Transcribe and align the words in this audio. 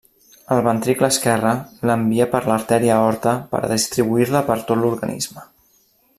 El 0.53 0.61
ventricle 0.67 1.09
esquerre 1.15 1.51
l'envia 1.89 2.27
per 2.31 2.41
l'artèria 2.47 2.95
aorta 2.95 3.35
per 3.53 3.61
a 3.61 3.71
distribuir-la 3.75 4.43
per 4.49 4.57
tot 4.73 4.83
l'organisme. 4.85 5.47